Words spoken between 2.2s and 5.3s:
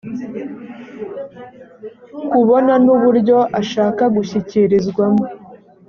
kubona n uburyo ashaka gushyikirizwamo